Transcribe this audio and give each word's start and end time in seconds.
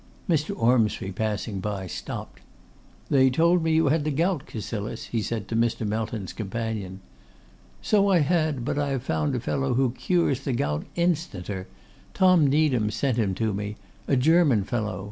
Mr. 0.27 0.57
Ormsby, 0.59 1.11
passing 1.11 1.59
by, 1.59 1.85
stopped. 1.85 2.39
'They 3.11 3.29
told 3.29 3.61
me 3.63 3.73
you 3.75 3.89
had 3.89 4.03
the 4.03 4.09
gout, 4.09 4.47
Cassilis?' 4.47 5.05
he 5.09 5.21
said 5.21 5.47
to 5.47 5.55
Mr. 5.55 5.85
Melton's 5.85 6.33
companion. 6.33 7.01
'So 7.83 8.09
I 8.09 8.21
had; 8.21 8.65
but 8.65 8.79
I 8.79 8.89
have 8.89 9.03
found 9.03 9.35
out 9.35 9.37
a 9.37 9.41
fellow 9.41 9.75
who 9.75 9.91
cures 9.91 10.39
the 10.39 10.53
gout 10.53 10.85
instanter. 10.95 11.67
Tom 12.15 12.47
Needham 12.47 12.89
sent 12.89 13.17
him 13.19 13.35
to 13.35 13.53
me. 13.53 13.75
A 14.07 14.15
German 14.15 14.63
fellow. 14.63 14.99